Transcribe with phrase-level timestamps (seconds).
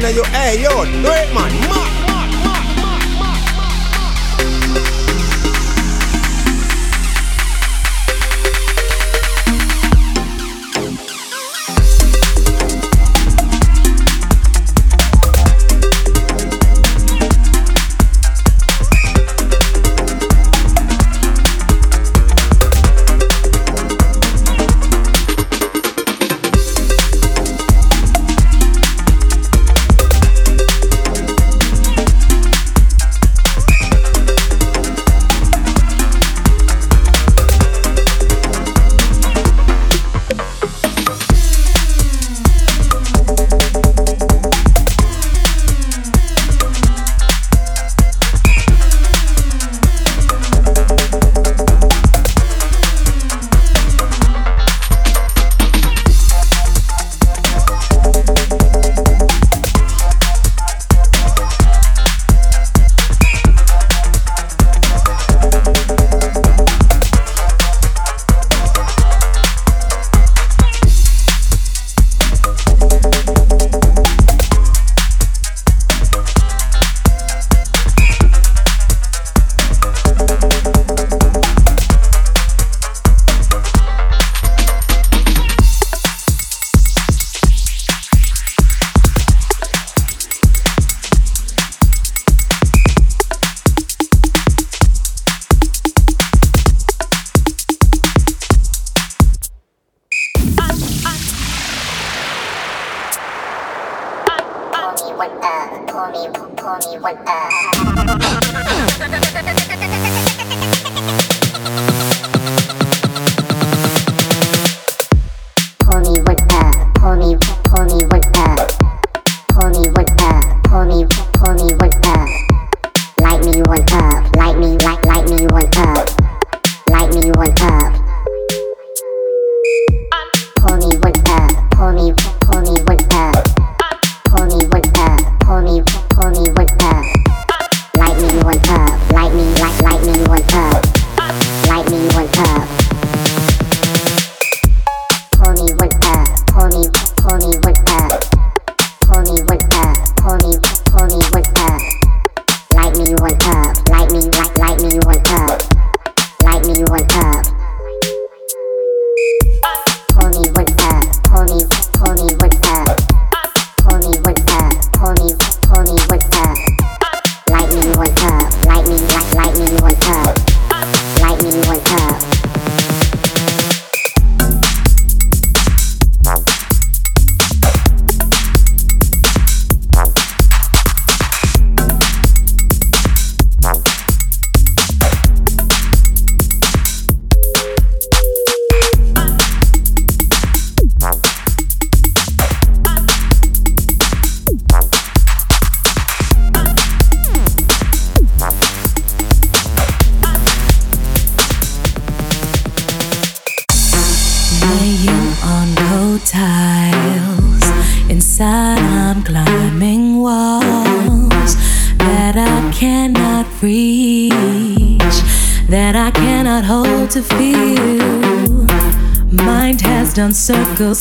[0.00, 0.27] Partner, you,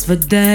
[0.07, 0.46] for them.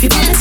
[0.00, 0.37] You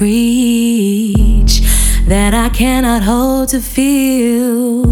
[0.00, 1.60] reach
[2.06, 4.84] that I cannot hold to feel.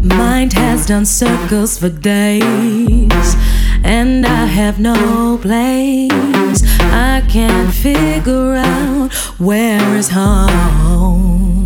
[0.00, 3.36] Mind has done circles for days,
[3.84, 6.62] and I have no place.
[6.80, 11.61] I can't figure out where is home.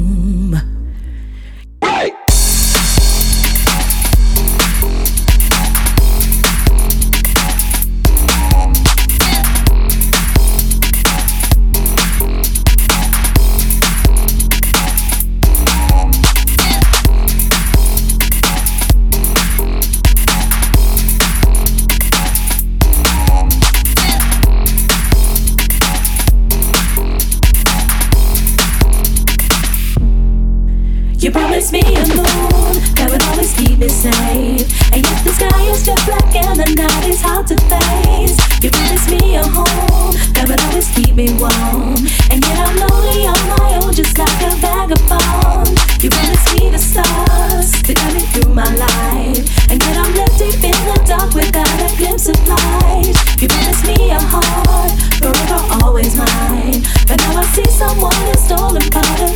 [46.86, 49.42] stars to guide me through my life.
[49.70, 53.14] And yet I'm left deep in the dark without a glimpse of light.
[53.42, 56.80] You promised me a heart, forever always mine.
[57.08, 59.35] But now I see someone has stolen part of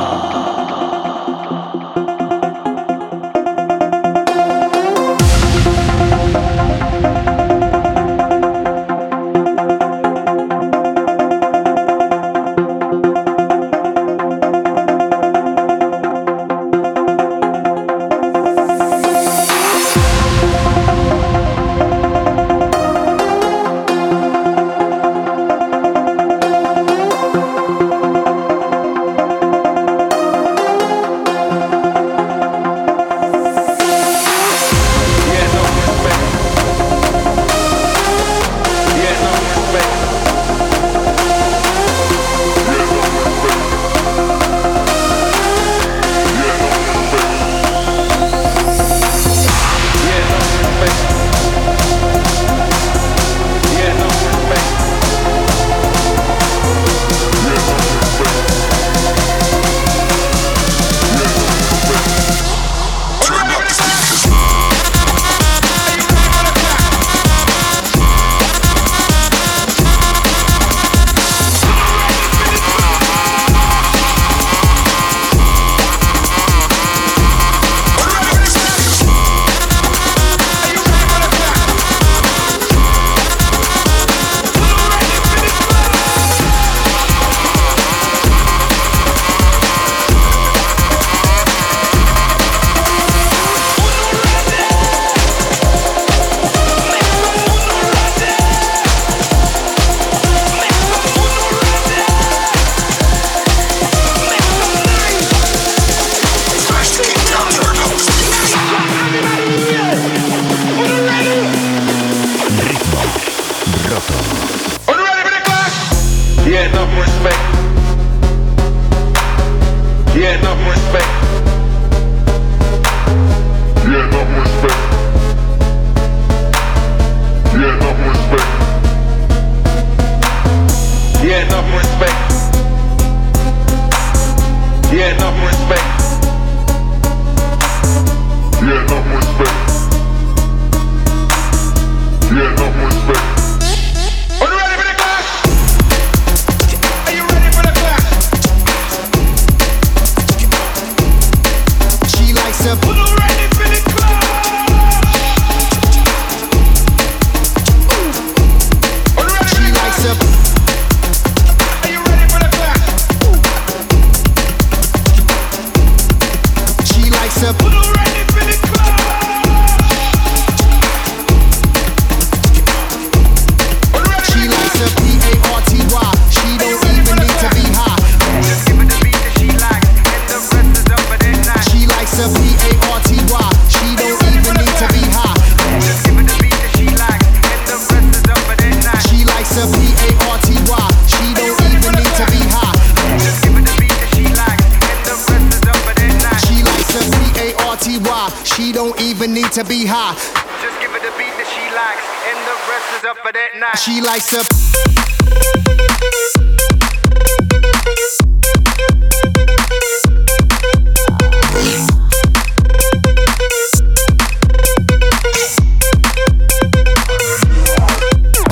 [197.91, 200.15] She don't even need to be high.
[200.61, 203.55] Just give her the beat that she likes, and the rest is up for that
[203.59, 203.75] night.
[203.79, 204.45] She likes to.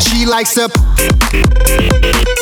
[0.01, 2.38] She likes to.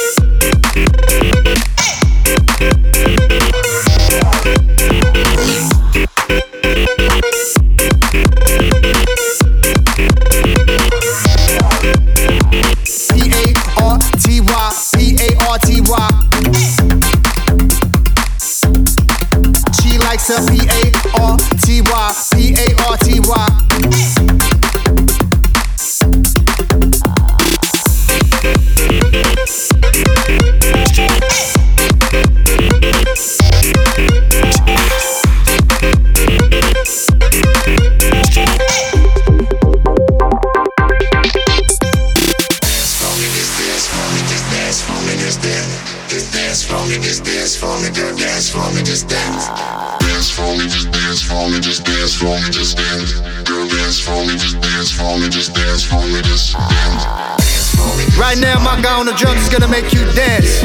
[58.47, 60.61] Now, my guy on the drums is gonna make you dance.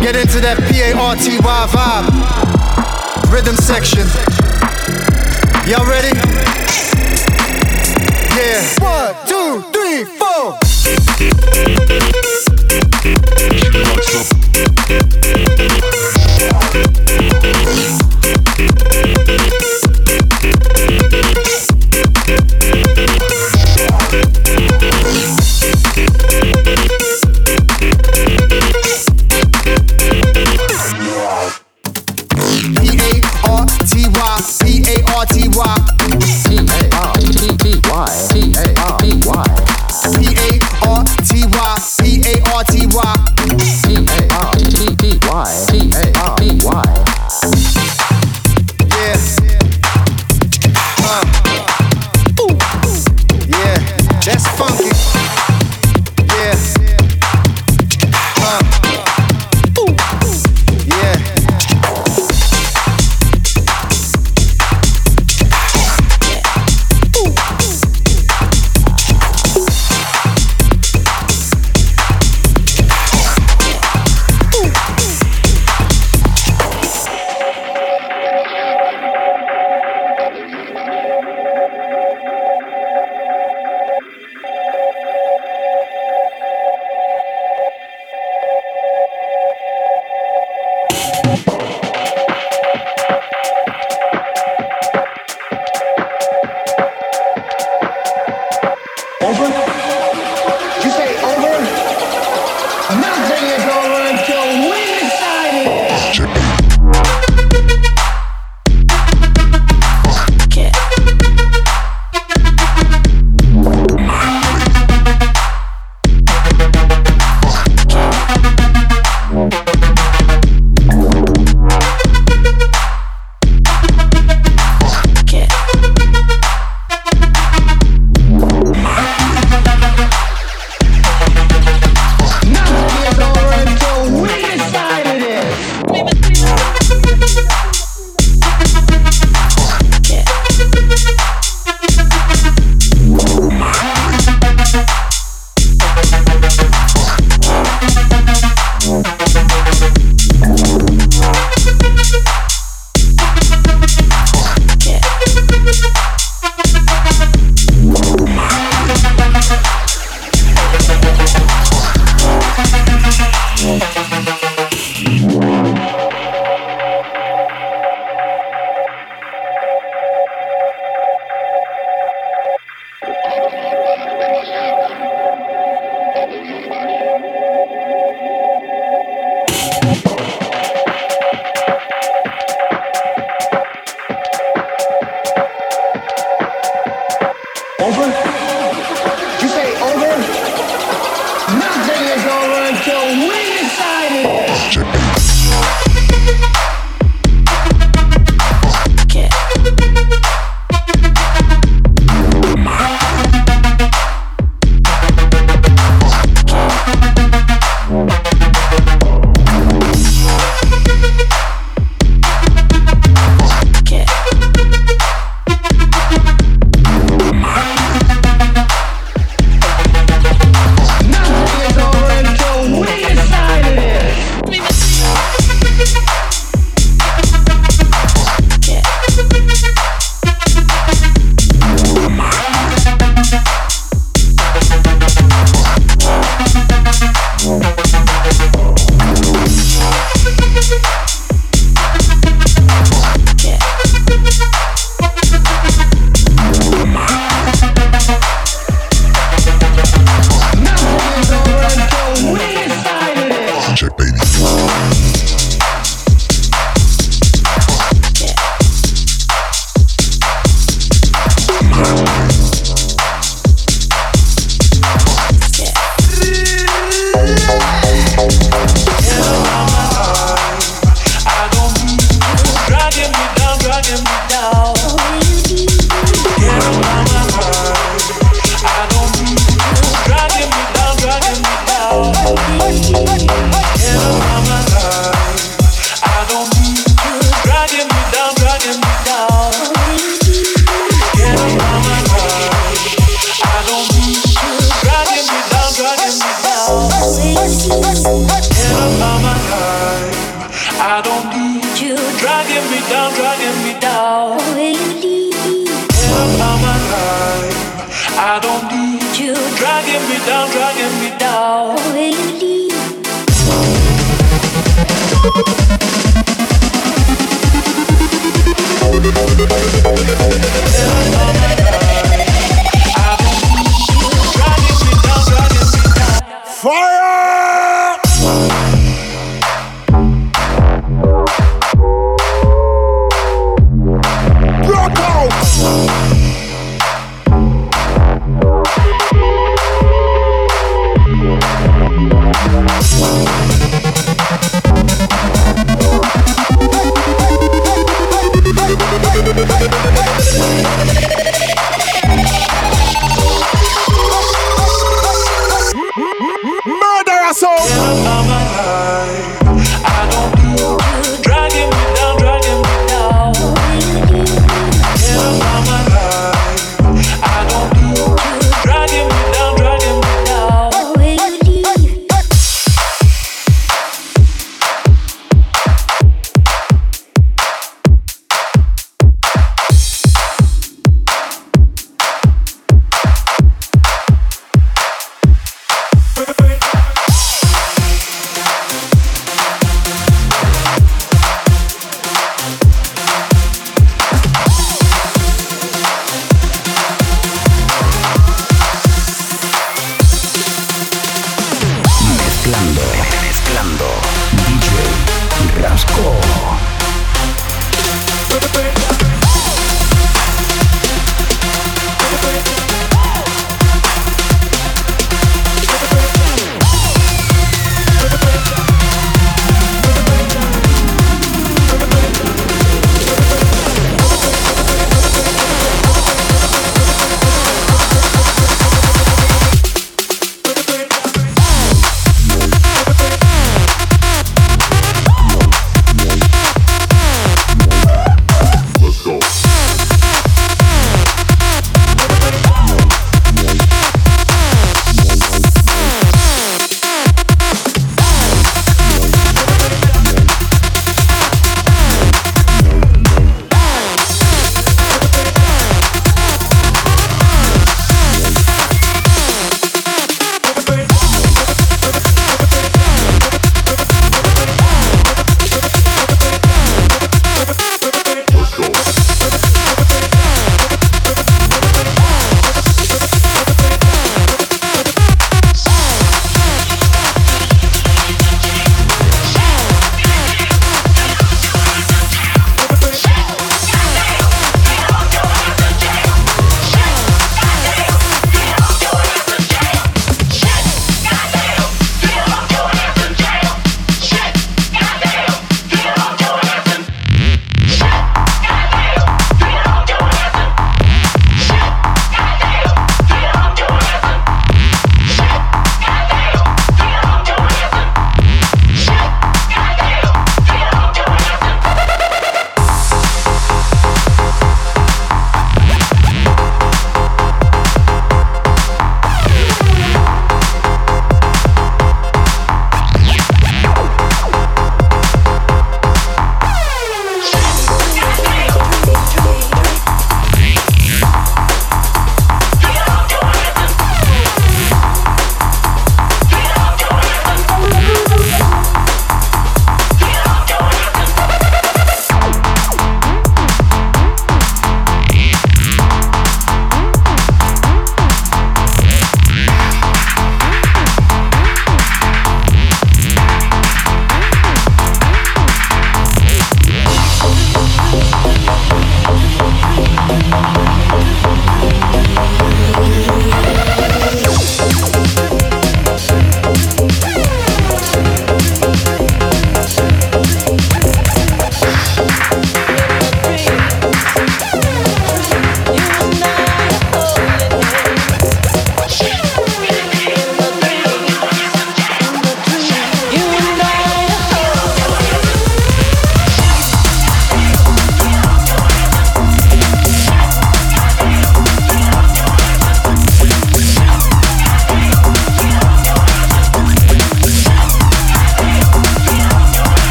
[0.00, 3.32] Get into that P-A-R-T-Y vibe.
[3.32, 4.06] Rhythm section.
[5.66, 6.14] Y'all ready?
[8.38, 8.62] Yeah.
[8.78, 10.54] One, two, three, four.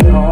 [0.00, 0.31] my home.